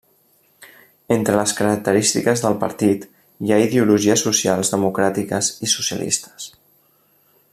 [1.15, 3.05] Entre les característiques del partit,
[3.47, 6.53] hi ha ideologies socials democràtiques i socialistes.